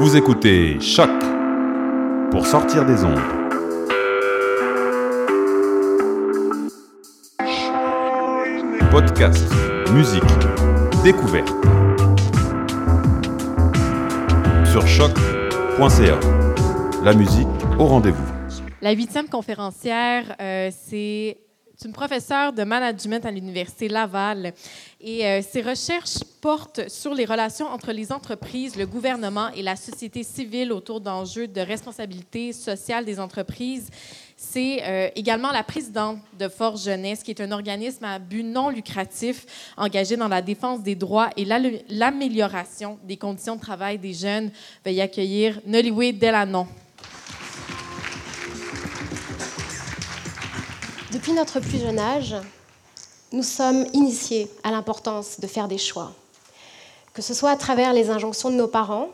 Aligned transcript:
Vous 0.00 0.16
écoutez 0.16 0.78
Choc 0.80 1.10
pour 2.30 2.46
sortir 2.46 2.86
des 2.86 3.02
ondes. 3.02 3.18
Podcast, 8.92 9.44
musique, 9.92 10.22
découverte. 11.02 11.48
Sur 14.70 14.86
choc.ca. 14.86 16.20
La 17.02 17.12
musique 17.12 17.48
au 17.80 17.86
rendez-vous. 17.86 18.22
La 18.80 18.92
huitième 18.92 19.28
conférencière, 19.28 20.36
euh, 20.40 20.70
c'est 20.70 21.38
une 21.84 21.92
professeure 21.92 22.52
de 22.52 22.64
management 22.64 23.24
à 23.24 23.30
l'Université 23.30 23.88
Laval. 23.88 24.52
Et 25.00 25.24
euh, 25.24 25.42
ses 25.42 25.62
recherches 25.62 26.24
portent 26.40 26.88
sur 26.88 27.14
les 27.14 27.24
relations 27.24 27.66
entre 27.66 27.92
les 27.92 28.10
entreprises, 28.10 28.74
le 28.74 28.84
gouvernement 28.84 29.50
et 29.54 29.62
la 29.62 29.76
société 29.76 30.24
civile 30.24 30.72
autour 30.72 31.00
d'enjeux 31.00 31.46
de 31.46 31.60
responsabilité 31.60 32.52
sociale 32.52 33.04
des 33.04 33.20
entreprises. 33.20 33.90
C'est 34.36 34.82
euh, 34.82 35.08
également 35.14 35.52
la 35.52 35.62
présidente 35.62 36.18
de 36.36 36.48
Force 36.48 36.84
Jeunesse, 36.84 37.22
qui 37.22 37.30
est 37.30 37.40
un 37.40 37.52
organisme 37.52 38.04
à 38.04 38.18
but 38.18 38.42
non 38.42 38.70
lucratif 38.70 39.46
engagé 39.76 40.16
dans 40.16 40.28
la 40.28 40.42
défense 40.42 40.82
des 40.82 40.96
droits 40.96 41.30
et 41.36 41.44
l'amélioration 41.44 42.98
des 43.04 43.16
conditions 43.16 43.54
de 43.54 43.60
travail 43.60 43.98
des 43.98 44.14
jeunes. 44.14 44.50
Veuillez 44.84 45.02
accueillir 45.02 45.60
Nollywood 45.64 46.18
Delanon. 46.18 46.66
Depuis 51.10 51.32
notre 51.32 51.58
plus 51.58 51.80
jeune 51.80 51.98
âge, 51.98 52.36
nous 53.32 53.42
sommes 53.42 53.86
initiés 53.94 54.50
à 54.62 54.70
l'importance 54.70 55.40
de 55.40 55.46
faire 55.46 55.66
des 55.66 55.78
choix. 55.78 56.12
Que 57.14 57.22
ce 57.22 57.32
soit 57.32 57.50
à 57.50 57.56
travers 57.56 57.94
les 57.94 58.10
injonctions 58.10 58.50
de 58.50 58.56
nos 58.56 58.66
parents, 58.66 59.08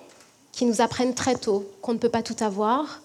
qui 0.51 0.65
nous 0.65 0.81
apprennent 0.81 1.15
très 1.15 1.37
tôt 1.37 1.71
qu'on 1.83 1.93
ne 1.93 1.99
peut 1.99 2.09
pas 2.09 2.25
tout 2.25 2.35
avoir, 2.41 3.01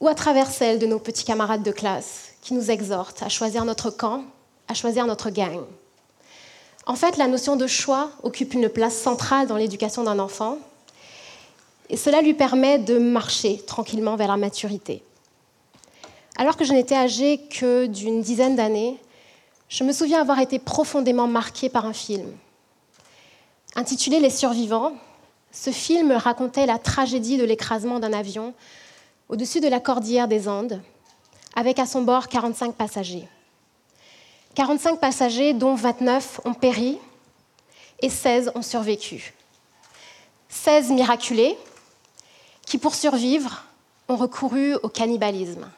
ou 0.00 0.08
à 0.08 0.14
travers 0.14 0.50
celles 0.50 0.78
de 0.78 0.86
nos 0.86 0.98
petits 0.98 1.26
camarades 1.26 1.62
de 1.62 1.70
classe, 1.70 2.30
qui 2.40 2.54
nous 2.54 2.70
exhortent 2.70 3.22
à 3.22 3.28
choisir 3.28 3.66
notre 3.66 3.90
camp, 3.90 4.24
à 4.68 4.74
choisir 4.74 5.06
notre 5.06 5.28
gang. 5.28 5.60
En 6.86 6.94
fait, 6.94 7.18
la 7.18 7.28
notion 7.28 7.56
de 7.56 7.66
choix 7.66 8.10
occupe 8.22 8.54
une 8.54 8.70
place 8.70 8.96
centrale 8.96 9.48
dans 9.48 9.58
l'éducation 9.58 10.02
d'un 10.02 10.18
enfant, 10.18 10.56
et 11.90 11.98
cela 11.98 12.22
lui 12.22 12.32
permet 12.32 12.78
de 12.78 12.98
marcher 12.98 13.60
tranquillement 13.66 14.16
vers 14.16 14.28
la 14.28 14.38
maturité. 14.38 15.02
Alors 16.40 16.56
que 16.56 16.64
je 16.64 16.72
n'étais 16.72 16.94
âgée 16.94 17.38
que 17.50 17.86
d'une 17.86 18.22
dizaine 18.22 18.54
d'années, 18.54 18.96
je 19.68 19.82
me 19.82 19.92
souviens 19.92 20.20
avoir 20.20 20.38
été 20.38 20.60
profondément 20.60 21.26
marquée 21.26 21.68
par 21.68 21.84
un 21.84 21.92
film. 21.92 22.32
Intitulé 23.74 24.20
Les 24.20 24.30
survivants, 24.30 24.92
ce 25.50 25.70
film 25.70 26.12
racontait 26.12 26.64
la 26.64 26.78
tragédie 26.78 27.38
de 27.38 27.44
l'écrasement 27.44 27.98
d'un 27.98 28.12
avion 28.12 28.54
au-dessus 29.28 29.60
de 29.60 29.66
la 29.66 29.80
cordillère 29.80 30.28
des 30.28 30.48
Andes, 30.48 30.80
avec 31.56 31.80
à 31.80 31.86
son 31.86 32.02
bord 32.02 32.28
45 32.28 32.76
passagers. 32.76 33.26
45 34.54 35.00
passagers 35.00 35.54
dont 35.54 35.74
29 35.74 36.42
ont 36.44 36.54
péri 36.54 36.98
et 38.00 38.08
16 38.08 38.52
ont 38.54 38.62
survécu. 38.62 39.34
16 40.50 40.92
miraculés 40.92 41.58
qui, 42.64 42.78
pour 42.78 42.94
survivre, 42.94 43.64
ont 44.08 44.16
recouru 44.16 44.76
au 44.84 44.88
cannibalisme. 44.88 45.68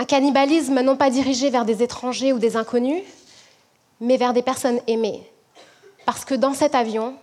Un 0.00 0.04
cannibalisme 0.04 0.80
non 0.80 0.96
pas 0.96 1.10
dirigé 1.10 1.50
vers 1.50 1.64
des 1.64 1.82
étrangers 1.82 2.32
ou 2.32 2.38
des 2.38 2.56
inconnus, 2.56 3.02
mais 4.00 4.16
vers 4.16 4.32
des 4.32 4.42
personnes 4.42 4.80
aimées. 4.86 5.28
Parce 6.06 6.24
que 6.24 6.34
dans 6.34 6.54
cet 6.54 6.76
avion, 6.76 7.14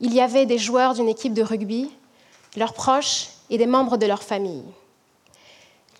il 0.00 0.12
y 0.12 0.20
avait 0.20 0.44
des 0.44 0.58
joueurs 0.58 0.92
d'une 0.92 1.08
équipe 1.08 1.32
de 1.32 1.42
rugby, 1.42 1.90
leurs 2.54 2.74
proches 2.74 3.28
et 3.48 3.56
des 3.56 3.66
membres 3.66 3.96
de 3.96 4.04
leur 4.04 4.22
famille. 4.22 4.62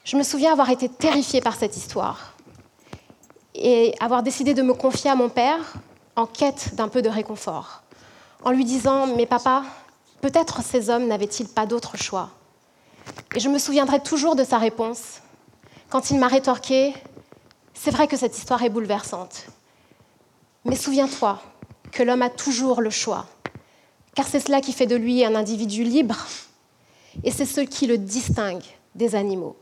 Je 0.05 0.17
me 0.19 0.23
souviens 0.23 0.53
avoir 0.53 0.69
été 0.69 0.91
terrifiée 0.91 1.41
par 1.41 1.57
cette 1.57 1.77
histoire 1.77 2.35
et 3.55 3.95
avoir 3.99 4.23
décidé 4.23 4.53
de 4.53 4.63
me 4.63 4.75
confier 4.75 5.11
à 5.11 5.15
mon 5.15 5.31
père 5.31 5.75
en 6.15 6.27
quête 6.27 6.75
d'un 6.75 6.89
peu 6.89 7.01
de 7.01 7.09
réconfort, 7.09 7.83
en 8.45 8.51
lui 8.51 8.67
disant 8.67 9.07
Mais 9.17 9.27
papa, 9.27 9.65
peut-être 10.21 10.63
ces 10.63 10.91
hommes 10.91 11.07
n'avaient-ils 11.07 11.49
pas 11.49 11.65
d'autre 11.65 11.97
choix? 11.97 12.31
Et 13.35 13.41
je 13.41 13.49
me 13.49 13.59
souviendrai 13.59 14.01
toujours 14.01 14.37
de 14.37 14.45
sa 14.45 14.59
réponse 14.59 15.23
quand 15.91 16.11
il 16.11 16.19
m'a 16.19 16.29
rétorqué 16.29 16.95
C'est 17.75 17.91
vrai 17.91 18.09
que 18.09 18.17
cette 18.17 18.37
histoire 18.37 18.63
est 18.63 18.71
bouleversante, 18.71 19.47
mais 20.65 20.77
souviens-toi 20.77 21.41
que 21.93 22.03
l'homme 22.03 22.23
a 22.23 22.31
toujours 22.31 22.81
le 22.81 22.91
choix, 22.91 23.27
car 24.15 24.27
c'est 24.27 24.41
cela 24.41 24.61
qui 24.61 24.73
fait 24.73 24.87
de 24.87 24.97
lui 24.97 25.25
un 25.25 25.35
individu 25.35 25.85
libre, 25.85 26.27
et 27.25 27.31
c'est 27.31 27.47
ce 27.47 27.61
qui 27.61 27.87
le 27.87 27.97
distingue 27.97 28.65
des 28.95 29.15
animaux. 29.15 29.57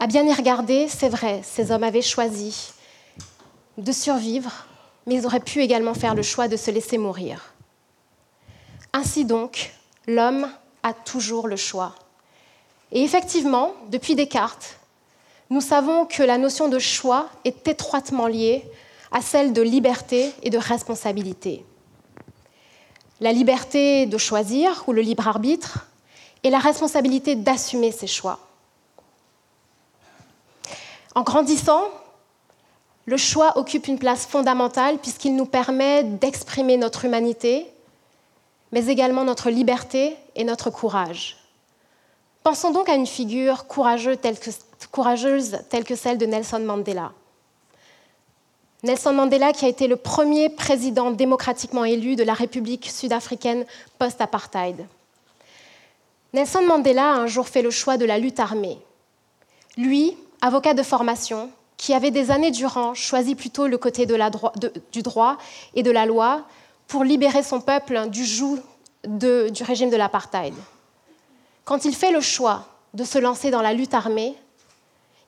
À 0.00 0.06
bien 0.06 0.26
y 0.26 0.32
regarder, 0.32 0.88
c'est 0.88 1.08
vrai, 1.08 1.40
ces 1.44 1.70
hommes 1.70 1.84
avaient 1.84 2.02
choisi 2.02 2.72
de 3.78 3.92
survivre, 3.92 4.66
mais 5.06 5.14
ils 5.14 5.26
auraient 5.26 5.40
pu 5.40 5.60
également 5.60 5.94
faire 5.94 6.14
le 6.14 6.22
choix 6.22 6.48
de 6.48 6.56
se 6.56 6.70
laisser 6.70 6.98
mourir. 6.98 7.54
Ainsi 8.92 9.24
donc, 9.24 9.72
l'homme 10.06 10.50
a 10.82 10.92
toujours 10.92 11.46
le 11.46 11.56
choix 11.56 11.94
et 12.92 13.02
effectivement, 13.02 13.74
depuis 13.88 14.14
Descartes, 14.14 14.76
nous 15.50 15.60
savons 15.60 16.06
que 16.06 16.22
la 16.22 16.38
notion 16.38 16.68
de 16.68 16.78
choix 16.78 17.28
est 17.44 17.66
étroitement 17.66 18.26
liée 18.26 18.64
à 19.12 19.20
celle 19.20 19.52
de 19.52 19.62
liberté 19.62 20.32
et 20.42 20.50
de 20.50 20.58
responsabilité. 20.58 21.64
La 23.20 23.32
liberté 23.32 24.06
de 24.06 24.18
choisir 24.18 24.84
ou 24.86 24.92
le 24.92 25.02
libre 25.02 25.26
arbitre 25.26 25.88
et 26.42 26.50
la 26.50 26.58
responsabilité 26.58 27.34
d'assumer 27.34 27.92
ses 27.92 28.06
choix. 28.06 28.38
En 31.14 31.22
grandissant, 31.22 31.84
le 33.04 33.16
choix 33.16 33.58
occupe 33.58 33.88
une 33.88 33.98
place 33.98 34.26
fondamentale 34.26 34.98
puisqu'il 34.98 35.34
nous 35.34 35.46
permet 35.46 36.04
d'exprimer 36.04 36.76
notre 36.76 37.04
humanité, 37.04 37.66
mais 38.70 38.86
également 38.86 39.24
notre 39.24 39.50
liberté 39.50 40.16
et 40.36 40.44
notre 40.44 40.70
courage. 40.70 41.39
Pensons 42.42 42.70
donc 42.70 42.88
à 42.88 42.94
une 42.94 43.06
figure 43.06 43.66
courageuse 43.66 44.18
telle 44.20 45.84
que, 45.84 45.94
celle 45.94 46.18
de 46.18 46.26
Nelson 46.26 46.60
Mandela. 46.60 47.12
Nelson 48.82 49.12
Mandela 49.12 49.52
qui 49.52 49.66
a 49.66 49.68
été 49.68 49.86
le 49.86 49.96
premier 49.96 50.48
président 50.48 51.10
démocratiquement 51.10 51.84
élu 51.84 52.16
de 52.16 52.22
la 52.22 52.32
République 52.32 52.88
sud-africaine 52.88 53.66
post-apartheid. 53.98 54.86
Nelson 56.32 56.62
Mandela 56.66 57.10
a 57.10 57.16
un 57.16 57.26
jour 57.26 57.46
fait 57.46 57.60
le 57.60 57.70
choix 57.70 57.98
de 57.98 58.06
la 58.06 58.16
lutte 58.18 58.40
armée. 58.40 58.78
Lui, 59.76 60.16
avocat 60.40 60.72
de 60.72 60.82
formation, 60.82 61.50
qui 61.76 61.92
avait 61.92 62.10
des 62.10 62.30
années 62.30 62.50
durant 62.50 62.94
choisi 62.94 63.34
plutôt 63.34 63.66
le 63.66 63.76
côté 63.76 64.06
du 64.06 65.02
droit 65.02 65.36
et 65.74 65.82
de 65.82 65.90
la 65.90 66.06
loi 66.06 66.42
pour 66.88 67.04
libérer 67.04 67.42
son 67.42 67.60
peuple 67.60 68.08
du 68.08 68.24
joug 68.24 68.58
du 69.04 69.62
régime 69.62 69.90
de 69.90 69.96
l'apartheid. 69.96 70.54
Quand 71.64 71.84
il 71.84 71.94
fait 71.94 72.10
le 72.10 72.20
choix 72.20 72.66
de 72.94 73.04
se 73.04 73.18
lancer 73.18 73.50
dans 73.50 73.62
la 73.62 73.72
lutte 73.72 73.94
armée, 73.94 74.34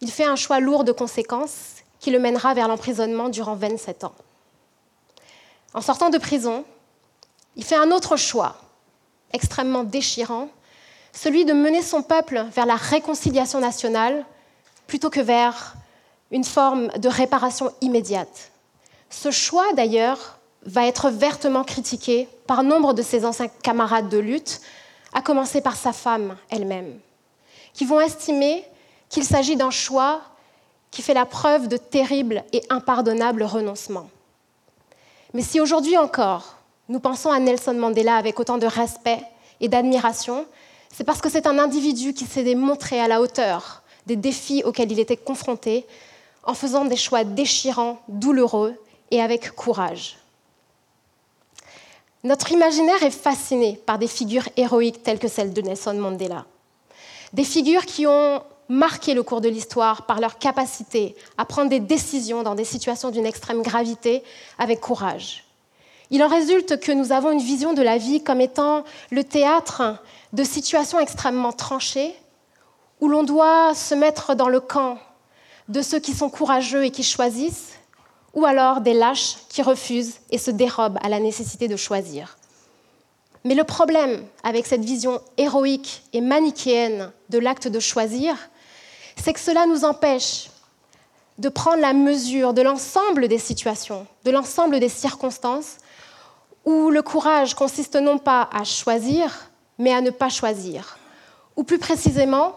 il 0.01 0.11
fait 0.11 0.25
un 0.25 0.37
choix 0.37 0.61
lourd 0.61 0.85
de 0.85 0.93
conséquences 0.93 1.77
qui 2.01 2.11
le 2.11 2.19
mènera 2.19 2.55
vers 2.55 2.69
l'emprisonnement 2.69 3.29
durant 3.29 3.55
27 3.55 4.05
ans. 4.05 4.15
En 5.75 5.81
sortant 5.81 6.11
de 6.11 6.19
prison, 6.19 6.65
il 7.57 7.65
fait 7.65 7.77
un 7.77 7.93
autre 7.93 8.17
choix, 8.17 8.57
extrêmement 9.33 9.85
déchirant, 9.85 10.49
celui 11.13 11.45
de 11.45 11.53
mener 11.53 11.83
son 11.83 12.03
peuple 12.03 12.45
vers 12.53 12.67
la 12.67 12.77
réconciliation 12.77 13.61
nationale 13.61 14.25
plutôt 14.87 15.11
que 15.11 15.21
vers 15.21 15.75
une 16.31 16.45
forme 16.45 16.89
de 16.99 17.09
réparation 17.09 17.73
immédiate. 17.81 18.51
Ce 19.11 19.31
choix, 19.31 19.73
d'ailleurs, 19.75 20.39
va 20.65 20.87
être 20.87 21.11
vertement 21.11 21.65
critiqué 21.65 22.29
par 22.47 22.63
nombre 22.63 22.95
de 22.95 23.03
ses 23.03 23.25
anciens 23.25 23.49
camarades 23.63 24.09
de 24.09 24.19
lutte, 24.19 24.61
à 25.13 25.23
commencer 25.23 25.61
par 25.61 25.77
sa 25.77 25.93
femme 25.93 26.37
elle-même, 26.51 26.99
qui 27.73 27.85
vont 27.85 28.01
estimer 28.01 28.65
qu'il 29.09 29.25
s'agit 29.25 29.57
d'un 29.57 29.71
choix 29.71 30.23
qui 30.91 31.03
fait 31.03 31.15
la 31.15 31.27
preuve 31.27 31.69
de 31.69 31.77
terribles 31.77 32.45
et 32.53 32.63
impardonnables 32.71 33.43
renoncements. 33.45 34.09
Mais 35.35 35.43
si 35.43 35.61
aujourd'hui 35.61 35.97
encore, 35.97 36.57
nous 36.89 37.01
pensons 37.01 37.31
à 37.31 37.39
Nelson 37.39 37.75
Mandela 37.75 38.17
avec 38.17 38.39
autant 38.39 38.59
de 38.59 38.67
respect 38.67 39.23
et 39.61 39.69
d'admiration, 39.69 40.47
c'est 40.93 41.05
parce 41.05 41.21
que 41.21 41.31
c'est 41.31 41.47
un 41.47 41.59
individu 41.59 42.13
qui 42.13 42.27
s'est 42.27 42.45
démontré 42.45 43.01
à 43.01 43.09
la 43.09 43.21
hauteur 43.21 43.83
des 44.07 44.17
défis 44.17 44.63
auxquels 44.65 44.93
il 44.93 45.01
était 45.01 45.17
confronté 45.17 45.87
en 46.45 46.55
faisant 46.55 46.85
des 46.85 46.97
choix 46.97 47.25
déchirants, 47.25 48.01
douloureux 48.09 48.75
et 49.11 49.23
avec 49.23 49.53
courage. 49.53 50.19
Notre 52.25 52.53
imaginaire 52.53 53.03
est 53.03 53.11
fasciné 53.11 53.81
par 53.85 53.99
des 53.99 54.07
figures 54.07 54.49
héroïques 54.57 55.03
telles 55.03 55.19
que 55.19 55.27
celle 55.27 55.53
de 55.53 55.61
Nelson 55.61 55.95
Mandela. 55.95 56.47
Des 57.33 57.43
figures 57.43 57.85
qui 57.85 58.07
ont 58.07 58.43
marqué 58.69 59.15
le 59.15 59.25
cours 59.25 59.41
de 59.41 59.49
l'histoire 59.49 60.07
par 60.07 60.21
leur 60.21 60.39
capacité 60.39 61.17
à 61.37 61.45
prendre 61.45 61.69
des 61.69 61.81
décisions 61.81 62.45
dans 62.45 62.55
des 62.55 62.65
situations 62.65 63.11
d'une 63.11 63.27
extrême 63.27 63.63
gravité 63.63 64.23
avec 64.59 64.81
courage. 64.81 65.45
Il 66.11 66.23
en 66.23 66.29
résulte 66.29 66.79
que 66.79 66.93
nous 66.93 67.11
avons 67.11 67.33
une 67.33 67.41
vision 67.41 67.73
de 67.73 67.83
la 67.83 67.99
vie 67.99 68.23
comme 68.23 68.41
étant 68.41 68.85
le 69.11 69.25
théâtre 69.25 69.97
de 70.33 70.45
situations 70.45 71.01
extrêmement 71.01 71.53
tranchées, 71.53 72.15
où 73.01 73.09
l'on 73.09 73.25
doit 73.25 73.75
se 73.75 73.97
mettre 73.97 74.37
dans 74.37 74.49
le 74.49 74.61
camp 74.61 74.99
de 75.69 75.83
ceux 75.83 75.99
qui 75.99 76.13
sont 76.13 76.31
courageux 76.31 76.85
et 76.85 76.91
qui 76.91 77.03
choisissent, 77.03 77.73
ou 78.35 78.45
alors 78.47 78.81
des 78.81 78.95
lâches 78.95 79.37
qui 79.49 79.63
refusent 79.63 80.21
et 80.31 80.39
se 80.39 80.51
dérobent 80.51 80.99
à 81.03 81.09
la 81.09 81.21
nécessité 81.21 81.69
de 81.69 81.77
choisir. 81.77 82.37
Mais 83.45 83.55
le 83.55 83.65
problème 83.65 84.25
avec 84.45 84.67
cette 84.67 84.85
vision 84.85 85.21
héroïque 85.37 86.05
et 86.13 86.21
manichéenne 86.21 87.11
de 87.29 87.39
l'acte 87.39 87.69
de 87.69 87.81
choisir, 87.81 88.37
c'est 89.17 89.33
que 89.33 89.41
cela 89.41 89.67
nous 89.67 89.85
empêche 89.85 90.49
de 91.39 91.49
prendre 91.49 91.81
la 91.81 91.93
mesure 91.93 92.55
de 92.55 92.63
l'ensemble 92.63 93.27
des 93.27 93.39
situations, 93.39 94.07
de 94.25 94.31
l'ensemble 94.31 94.79
des 94.79 94.89
circonstances, 94.89 95.79
où 96.65 96.91
le 96.91 97.03
courage 97.03 97.55
consiste 97.55 97.97
non 97.97 98.19
pas 98.19 98.49
à 98.53 98.65
choisir, 98.65 99.51
mais 99.79 99.93
à 99.93 100.01
ne 100.01 100.11
pas 100.11 100.29
choisir. 100.29 100.99
Ou 101.57 101.65
plus 101.65 101.79
précisément, 101.79 102.55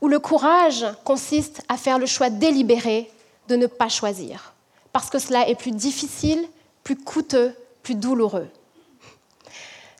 où 0.00 0.08
le 0.08 0.18
courage 0.18 0.86
consiste 1.04 1.62
à 1.68 1.76
faire 1.76 1.98
le 1.98 2.06
choix 2.06 2.30
délibéré 2.30 3.10
de 3.48 3.56
ne 3.56 3.66
pas 3.66 3.88
choisir, 3.88 4.51
parce 4.92 5.10
que 5.10 5.18
cela 5.18 5.48
est 5.48 5.54
plus 5.54 5.70
difficile, 5.70 6.46
plus 6.84 6.96
coûteux, 6.96 7.54
plus 7.82 7.94
douloureux. 7.94 8.48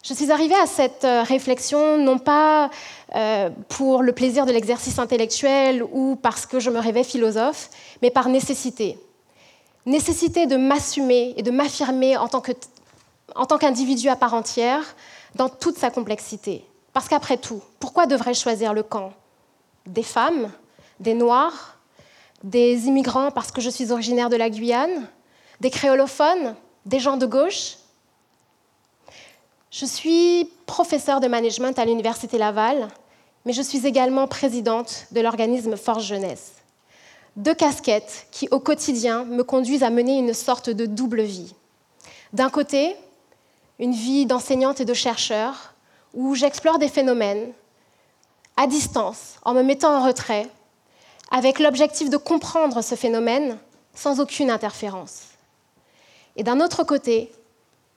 Je 0.02 0.14
suis 0.14 0.32
arrivée 0.32 0.56
à 0.56 0.66
cette 0.66 1.04
euh, 1.04 1.22
réflexion 1.22 1.96
non 1.96 2.18
pas 2.18 2.70
euh, 3.14 3.50
pour 3.68 4.02
le 4.02 4.12
plaisir 4.12 4.46
de 4.46 4.52
l'exercice 4.52 4.98
intellectuel 4.98 5.84
ou 5.92 6.16
parce 6.20 6.44
que 6.44 6.58
je 6.58 6.70
me 6.70 6.80
rêvais 6.80 7.04
philosophe, 7.04 7.70
mais 8.02 8.10
par 8.10 8.28
nécessité. 8.28 8.98
Nécessité 9.86 10.46
de 10.46 10.56
m'assumer 10.56 11.34
et 11.36 11.42
de 11.42 11.52
m'affirmer 11.52 12.16
en 12.16 12.26
tant 12.26 13.58
qu'individu 13.58 14.08
à 14.08 14.16
part 14.16 14.34
entière 14.34 14.96
dans 15.36 15.48
toute 15.48 15.78
sa 15.78 15.90
complexité. 15.90 16.64
Parce 16.92 17.08
qu'après 17.08 17.36
tout, 17.36 17.62
pourquoi 17.78 18.06
devrais-je 18.06 18.40
choisir 18.40 18.74
le 18.74 18.82
camp? 18.82 19.12
Des 19.86 20.02
femmes? 20.02 20.50
Des 21.00 21.14
Noirs? 21.14 21.78
Des 22.42 22.86
immigrants 22.86 23.30
parce 23.30 23.52
que 23.52 23.60
je 23.60 23.70
suis 23.70 23.92
originaire 23.92 24.28
de 24.28 24.36
la 24.36 24.50
Guyane 24.50 25.08
Des 25.60 25.70
créolophones 25.70 26.54
Des 26.86 27.00
gens 27.00 27.16
de 27.16 27.26
gauche 27.26 27.76
je 29.72 29.86
suis 29.86 30.50
professeure 30.66 31.20
de 31.20 31.28
management 31.28 31.78
à 31.78 31.86
l'Université 31.86 32.36
Laval, 32.36 32.88
mais 33.46 33.54
je 33.54 33.62
suis 33.62 33.86
également 33.86 34.28
présidente 34.28 35.06
de 35.12 35.22
l'organisme 35.22 35.78
Force 35.78 36.04
Jeunesse. 36.04 36.52
Deux 37.36 37.54
casquettes 37.54 38.26
qui, 38.30 38.48
au 38.50 38.60
quotidien, 38.60 39.24
me 39.24 39.42
conduisent 39.42 39.82
à 39.82 39.88
mener 39.88 40.18
une 40.18 40.34
sorte 40.34 40.68
de 40.68 40.84
double 40.84 41.22
vie. 41.22 41.54
D'un 42.34 42.50
côté, 42.50 42.94
une 43.78 43.94
vie 43.94 44.26
d'enseignante 44.26 44.82
et 44.82 44.84
de 44.84 44.92
chercheur, 44.92 45.72
où 46.12 46.34
j'explore 46.34 46.78
des 46.78 46.88
phénomènes 46.88 47.52
à 48.58 48.66
distance, 48.66 49.36
en 49.42 49.54
me 49.54 49.62
mettant 49.62 49.96
en 49.96 50.06
retrait, 50.06 50.50
avec 51.32 51.58
l'objectif 51.58 52.11
de 52.11 52.19
comprendre 52.19 52.82
ce 52.82 52.94
phénomène 52.94 53.58
sans 53.94 54.20
aucune 54.20 54.50
interférence. 54.50 55.23
Et 56.37 56.44
d'un 56.44 56.61
autre 56.61 56.84
côté, 56.84 57.32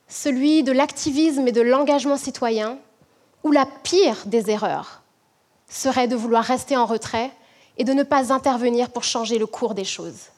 celui 0.08 0.62
de 0.62 0.72
l'activisme 0.72 1.46
et 1.46 1.52
de 1.52 1.60
l'engagement 1.60 2.16
citoyen, 2.16 2.78
où 3.44 3.52
la 3.52 3.66
pire 3.66 4.16
des 4.24 4.50
erreurs 4.50 5.02
serait 5.68 6.08
de 6.08 6.16
vouloir 6.16 6.44
rester 6.44 6.76
en 6.76 6.86
retrait 6.86 7.30
et 7.76 7.84
de 7.84 7.92
ne 7.92 8.02
pas 8.02 8.32
intervenir 8.32 8.90
pour 8.90 9.04
changer 9.04 9.38
le 9.38 9.46
cours 9.46 9.74
des 9.74 9.84
choses. 9.84 10.30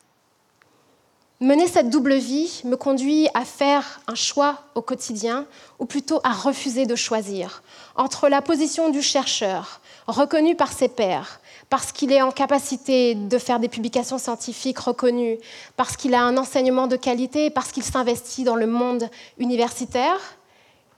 Mener 1.41 1.69
cette 1.69 1.89
double 1.89 2.15
vie 2.15 2.63
me 2.65 2.77
conduit 2.77 3.29
à 3.33 3.45
faire 3.45 4.01
un 4.09 4.17
choix 4.17 4.59
au 4.75 4.83
quotidien, 4.83 5.47
ou 5.79 5.87
plutôt 5.87 6.21
à 6.25 6.33
refuser 6.33 6.85
de 6.85 6.97
choisir, 6.97 7.63
entre 7.95 8.29
la 8.29 8.43
position 8.43 8.91
du 8.91 9.03
chercheur, 9.03 9.81
reconnu 10.09 10.57
par 10.57 10.73
ses 10.73 10.89
pairs, 10.89 11.39
parce 11.71 11.93
qu'il 11.93 12.11
est 12.11 12.23
en 12.23 12.33
capacité 12.33 13.15
de 13.15 13.39
faire 13.39 13.61
des 13.61 13.69
publications 13.69 14.19
scientifiques 14.19 14.81
reconnues, 14.81 15.39
parce 15.77 15.97
qu'il 15.97 16.15
a 16.15 16.23
un 16.23 16.37
enseignement 16.37 16.89
de 16.89 16.97
qualité, 16.97 17.51
parce 17.51 17.71
qu'il 17.71 17.85
s'investit 17.85 18.43
dans 18.43 18.57
le 18.57 18.67
monde 18.67 19.09
universitaire, 19.39 20.19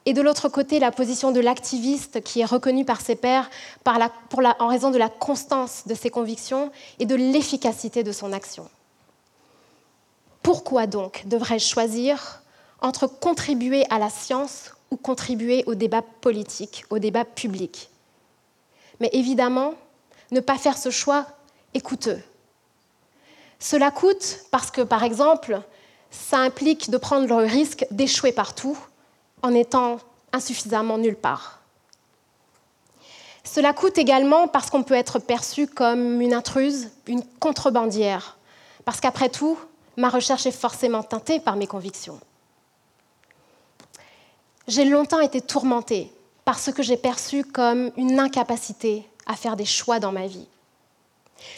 et 0.07 0.15
de 0.15 0.23
l'autre 0.23 0.49
côté, 0.49 0.79
la 0.79 0.91
position 0.91 1.33
de 1.33 1.41
l'activiste 1.41 2.23
qui 2.23 2.41
est 2.41 2.47
reconnu 2.47 2.87
par 2.87 3.03
ses 3.03 3.15
pairs 3.15 3.51
en 4.59 4.69
raison 4.69 4.91
de 4.91 4.97
la 4.97 5.11
constance 5.11 5.87
de 5.87 5.95
ses 5.95 6.09
convictions 6.09 6.73
et 6.99 7.05
de 7.05 7.15
l'efficacité 7.15 8.03
de 8.03 8.13
son 8.13 8.33
action. 8.33 8.71
Pourquoi 10.43 10.87
donc 10.87 11.23
devrais-je 11.27 11.67
choisir 11.67 12.43
entre 12.81 13.07
contribuer 13.07 13.85
à 13.91 13.99
la 13.99 14.11
science 14.11 14.73
ou 14.91 14.97
contribuer 14.97 15.65
au 15.67 15.75
débat 15.75 16.03
politique, 16.03 16.85
au 16.91 16.99
débat 16.99 17.25
public? 17.25 17.91
Mais 19.01 19.11
évidemment, 19.13 19.75
ne 20.31 20.41
pas 20.41 20.59
faire 20.59 20.79
ce 20.79 20.91
choix 20.91 21.27
est 21.75 21.81
coûteux. 21.81 22.21
Cela 23.59 23.91
coûte 23.91 24.41
parce 24.51 24.71
que, 24.71 24.81
par 24.81 25.05
exemple, 25.05 25.61
ça 26.11 26.39
implique 26.39 26.91
de 26.91 26.97
prendre 26.97 27.27
le 27.27 27.47
risque 27.47 27.87
d'échouer 27.91 28.33
partout 28.33 28.79
en 29.43 29.55
étant 29.55 29.99
insuffisamment 30.33 30.99
nulle 30.99 31.17
part. 31.17 31.61
Cela 33.45 33.73
coûte 33.73 33.99
également 33.99 34.49
parce 34.49 34.71
qu'on 34.71 34.83
peut 34.83 34.95
être 34.95 35.19
perçu 35.19 35.67
comme 35.67 36.21
une 36.21 36.35
intruse, 36.35 36.91
une 37.07 37.25
contrebandière, 37.41 38.39
parce 38.85 39.01
qu'après 39.01 39.29
tout, 39.29 39.59
ma 40.01 40.09
recherche 40.09 40.47
est 40.47 40.51
forcément 40.51 41.03
teintée 41.03 41.39
par 41.39 41.57
mes 41.57 41.67
convictions. 41.67 42.19
J'ai 44.67 44.85
longtemps 44.85 45.21
été 45.21 45.41
tourmentée 45.41 46.13
par 46.45 46.59
ce 46.59 46.71
que 46.71 46.83
j'ai 46.83 46.97
perçu 46.97 47.45
comme 47.45 47.93
une 47.97 48.19
incapacité 48.19 49.07
à 49.27 49.37
faire 49.37 49.57
des 49.57 49.65
choix 49.65 50.01
dans 50.01 50.13
ma 50.13 50.27
vie. 50.27 50.49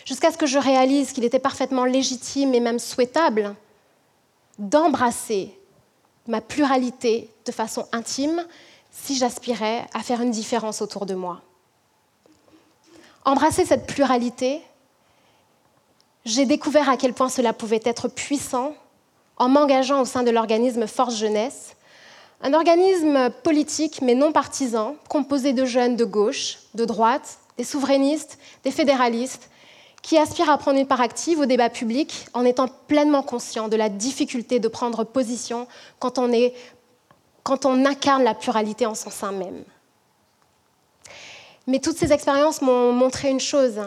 Jusqu'à 0.05 0.31
ce 0.31 0.39
que 0.39 0.47
je 0.47 0.59
réalise 0.59 1.13
qu'il 1.13 1.25
était 1.25 1.39
parfaitement 1.39 1.85
légitime 1.85 2.55
et 2.55 2.61
même 2.61 2.79
souhaitable 2.79 3.55
d'embrasser 4.59 5.57
ma 6.27 6.41
pluralité 6.41 7.31
de 7.47 7.53
façon 7.53 7.87
intime 7.93 8.45
si 8.91 9.17
j'aspirais 9.17 9.87
à 9.95 10.01
faire 10.01 10.21
une 10.21 10.31
différence 10.31 10.83
autour 10.83 11.07
de 11.07 11.15
moi. 11.15 11.41
Embrasser 13.25 13.65
cette 13.65 13.87
pluralité, 13.87 14.61
j'ai 16.25 16.47
découvert 16.47 16.89
à 16.89 16.97
quel 16.97 17.13
point 17.13 17.29
cela 17.29 17.53
pouvait 17.53 17.81
être 17.85 18.09
puissant 18.09 18.75
en 19.37 19.49
m'engageant 19.49 20.01
au 20.01 20.05
sein 20.05 20.23
de 20.23 20.31
l'organisme 20.31 20.87
Force 20.87 21.17
Jeunesse, 21.17 21.75
un 22.43 22.55
organisme 22.55 23.31
politique 23.43 24.01
mais 24.03 24.15
non 24.15 24.33
partisan, 24.33 24.97
composé 25.09 25.53
de 25.53 25.65
jeunes 25.65 25.97
de 25.97 26.05
gauche, 26.05 26.59
de 26.75 26.85
droite, 26.85 27.39
des 27.57 27.65
souverainistes, 27.65 28.39
des 28.65 28.71
fédéralistes, 28.71 29.49
qui 30.03 30.19
aspirent 30.19 30.51
à 30.51 30.59
prendre 30.59 30.79
une 30.79 30.87
part 30.87 31.01
active 31.01 31.39
au 31.39 31.47
débat 31.47 31.71
public 31.71 32.27
en 32.35 32.45
étant 32.45 32.67
pleinement 32.89 33.23
conscients 33.23 33.69
de 33.69 33.77
la 33.77 33.89
difficulté 33.89 34.59
de 34.59 34.67
prendre 34.69 35.05
position 35.05 35.69
quand 36.01 36.19
on, 36.19 36.33
est, 36.33 36.55
quand 37.45 37.65
on 37.67 37.85
incarne 37.85 38.25
la 38.25 38.35
pluralité 38.35 38.85
en 38.85 38.97
son 38.97 39.11
sein 39.11 39.31
même. 39.31 39.63
Mais 41.69 41.79
toutes 41.79 41.97
ces 41.97 42.13
expériences 42.13 42.61
m'ont 42.63 42.93
montré 42.93 43.31
une 43.31 43.39
chose, 43.39 43.81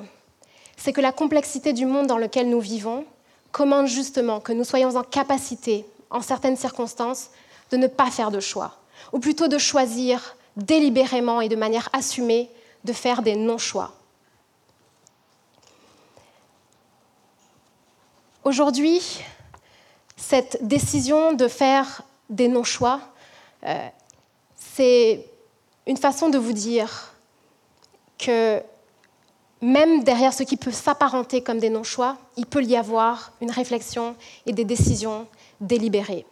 c'est 0.77 0.93
que 0.93 1.01
la 1.01 1.11
complexité 1.11 1.73
du 1.73 1.85
monde 1.85 2.07
dans 2.07 2.17
lequel 2.17 2.49
nous 2.49 2.59
vivons 2.59 3.05
commande 3.51 3.87
justement 3.87 4.39
que 4.39 4.51
nous 4.51 4.63
soyons 4.63 4.95
en 4.95 5.03
capacité, 5.03 5.85
en 6.09 6.21
certaines 6.21 6.57
circonstances, 6.57 7.29
de 7.71 7.77
ne 7.77 7.87
pas 7.87 8.11
faire 8.11 8.31
de 8.31 8.39
choix, 8.39 8.77
ou 9.13 9.19
plutôt 9.19 9.47
de 9.47 9.57
choisir 9.57 10.35
délibérément 10.57 11.41
et 11.41 11.49
de 11.49 11.55
manière 11.55 11.89
assumée 11.93 12.49
de 12.83 12.93
faire 12.93 13.21
des 13.21 13.35
non-choix. 13.35 13.93
Aujourd'hui, 18.43 19.21
cette 20.17 20.59
décision 20.61 21.33
de 21.33 21.47
faire 21.47 22.03
des 22.29 22.47
non-choix, 22.47 22.99
euh, 23.65 23.87
c'est 24.55 25.25
une 25.87 25.97
façon 25.97 26.29
de 26.29 26.37
vous 26.37 26.53
dire 26.53 27.13
que 28.17 28.61
même 29.65 30.03
derrière 30.03 30.31
ce 30.31 30.43
qui 30.43 30.57
peut 30.57 30.71
s'apparenter 30.71 31.41
comme 31.41 31.57
des 31.57 31.71
non-choix, 31.71 32.17
il 32.37 32.45
peut 32.45 32.63
y 32.63 32.75
avoir 32.75 33.31
une 33.41 33.49
réflexion 33.49 34.15
et 34.45 34.53
des 34.53 34.63
décisions 34.63 35.25
délibérées. 35.59 36.23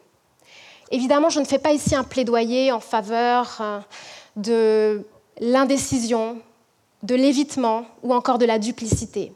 Évidemment, 0.92 1.30
je 1.30 1.40
ne 1.40 1.46
fais 1.46 1.58
pas 1.58 1.74
ici 1.74 1.96
un 1.96 2.04
plaidoyer 2.04 2.72
en 2.72 2.80
faveur 2.80 3.58
euh, 3.60 3.80
de 4.36 5.08
l'indécision, 5.40 6.38
de 7.02 7.16
l'évitement 7.16 7.86
ou 8.04 8.14
encore 8.14 8.38
de 8.38 8.46
la 8.46 8.60
duplicité. 8.60 9.34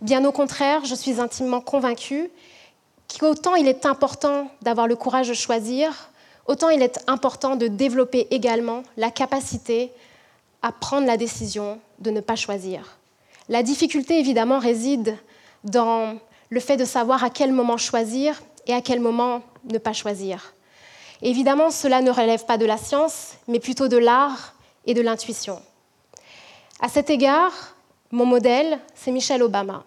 Bien 0.00 0.24
au 0.24 0.30
contraire, 0.30 0.84
je 0.84 0.94
suis 0.94 1.20
intimement 1.20 1.60
convaincue 1.60 2.30
qu'autant 3.18 3.56
il 3.56 3.66
est 3.66 3.86
important 3.86 4.48
d'avoir 4.62 4.86
le 4.86 4.94
courage 4.94 5.28
de 5.28 5.34
choisir, 5.34 6.10
autant 6.46 6.68
il 6.68 6.80
est 6.80 7.00
important 7.08 7.56
de 7.56 7.66
développer 7.66 8.28
également 8.30 8.84
la 8.96 9.10
capacité 9.10 9.90
à 10.62 10.70
prendre 10.70 11.08
la 11.08 11.16
décision 11.16 11.80
de 11.98 12.10
ne 12.10 12.20
pas 12.20 12.36
choisir. 12.36 12.95
La 13.48 13.62
difficulté, 13.62 14.18
évidemment, 14.18 14.58
réside 14.58 15.16
dans 15.62 16.18
le 16.50 16.60
fait 16.60 16.76
de 16.76 16.84
savoir 16.84 17.22
à 17.22 17.30
quel 17.30 17.52
moment 17.52 17.76
choisir 17.76 18.40
et 18.66 18.72
à 18.72 18.80
quel 18.80 19.00
moment 19.00 19.42
ne 19.70 19.78
pas 19.78 19.92
choisir. 19.92 20.54
évidemment, 21.22 21.70
cela 21.70 22.02
ne 22.02 22.10
relève 22.10 22.44
pas 22.44 22.58
de 22.58 22.66
la 22.66 22.76
science, 22.76 23.34
mais 23.48 23.60
plutôt 23.60 23.88
de 23.88 23.96
l'art 23.96 24.54
et 24.84 24.94
de 24.94 25.00
l'intuition. 25.00 25.62
À 26.80 26.88
cet 26.88 27.08
égard, 27.08 27.76
mon 28.10 28.26
modèle, 28.26 28.78
c'est 28.94 29.12
Michelle 29.12 29.42
Obama, 29.42 29.84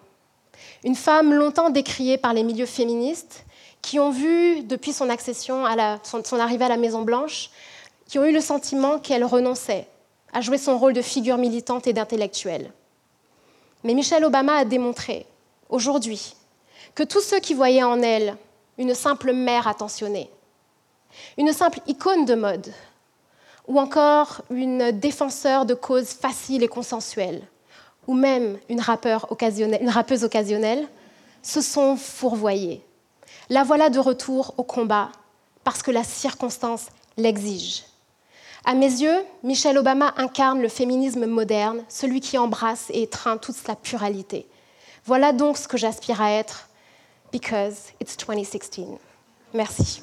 une 0.84 0.96
femme 0.96 1.32
longtemps 1.32 1.70
décriée 1.70 2.18
par 2.18 2.34
les 2.34 2.42
milieux 2.42 2.66
féministes 2.66 3.44
qui 3.82 3.98
ont 3.98 4.10
vu, 4.10 4.62
depuis 4.62 4.92
son 4.92 5.08
accession, 5.08 5.64
à 5.64 5.98
son, 6.02 6.38
arrivée 6.38 6.64
à 6.64 6.68
la 6.68 6.76
Maison-Blanche, 6.76 7.50
qui 8.08 8.18
ont 8.18 8.24
eu 8.24 8.32
le 8.32 8.40
sentiment 8.40 8.98
qu'elle 8.98 9.24
renonçait 9.24 9.86
à 10.32 10.40
jouer 10.40 10.58
son 10.58 10.78
rôle 10.78 10.92
de 10.92 11.02
figure 11.02 11.38
militante 11.38 11.86
et 11.86 11.92
d'intellectuelle. 11.92 12.72
Mais 13.84 13.94
Michelle 13.94 14.24
Obama 14.24 14.56
a 14.56 14.64
démontré, 14.64 15.26
aujourd'hui, 15.68 16.34
que 16.94 17.02
tous 17.02 17.20
ceux 17.20 17.40
qui 17.40 17.54
voyaient 17.54 17.82
en 17.82 18.02
elle 18.02 18.36
une 18.78 18.94
simple 18.94 19.32
mère 19.32 19.68
attentionnée, 19.68 20.30
une 21.38 21.52
simple 21.52 21.80
icône 21.86 22.24
de 22.24 22.34
mode, 22.34 22.72
ou 23.66 23.78
encore 23.78 24.42
une 24.50 24.90
défenseur 24.90 25.64
de 25.64 25.74
causes 25.74 26.10
faciles 26.10 26.62
et 26.62 26.68
consensuelles, 26.68 27.42
ou 28.06 28.14
même 28.14 28.58
une, 28.68 28.80
une 28.80 29.90
rappeuse 29.90 30.24
occasionnelle, 30.24 30.88
se 31.42 31.60
sont 31.60 31.96
fourvoyés. 31.96 32.84
La 33.48 33.64
voilà 33.64 33.90
de 33.90 33.98
retour 33.98 34.54
au 34.58 34.62
combat 34.62 35.10
parce 35.64 35.82
que 35.82 35.90
la 35.90 36.04
circonstance 36.04 36.86
l'exige. 37.16 37.84
À 38.64 38.74
mes 38.74 38.86
yeux, 38.86 39.24
Michelle 39.42 39.78
Obama 39.78 40.12
incarne 40.16 40.60
le 40.60 40.68
féminisme 40.68 41.26
moderne, 41.26 41.82
celui 41.88 42.20
qui 42.20 42.36
embrasse 42.36 42.90
et 42.90 43.02
étreint 43.02 43.38
toute 43.38 43.56
sa 43.56 43.74
pluralité. 43.74 44.46
Voilà 45.06 45.32
donc 45.32 45.56
ce 45.56 45.66
que 45.66 45.78
j'aspire 45.78 46.20
à 46.20 46.32
être, 46.32 46.68
because 47.32 47.92
it's 48.00 48.16
2016. 48.16 48.98
Merci. 49.54 50.02